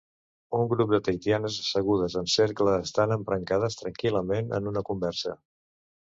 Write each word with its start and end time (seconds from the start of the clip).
Un 0.59 0.61
grup 0.69 0.91
de 0.93 0.99
tahitianes 1.07 1.57
assegudes 1.63 2.15
en 2.21 2.29
cercle 2.35 2.73
estan 2.85 3.13
embrancades 3.17 3.77
tranquil·lament 3.81 4.49
en 4.59 4.71
una 4.73 4.83
conversa. 4.89 5.35